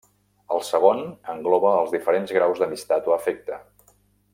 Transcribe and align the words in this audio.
El 0.55 0.63
segon 0.69 1.03
engloba 1.35 1.75
els 1.83 1.93
diferents 1.97 2.35
graus 2.39 2.63
d'amistat 2.65 3.11
o 3.13 3.17
afecte. 3.23 3.65